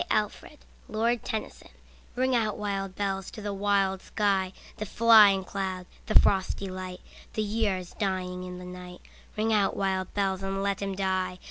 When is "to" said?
3.31-3.41